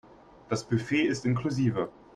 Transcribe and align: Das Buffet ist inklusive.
Das 0.49 0.63
Buffet 0.63 1.03
ist 1.05 1.25
inklusive. 1.27 1.91